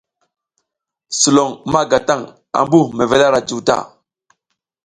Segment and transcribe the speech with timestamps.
[1.19, 2.19] Sulon ma ga taƞ
[2.59, 3.77] ambu mevel ara juw ta.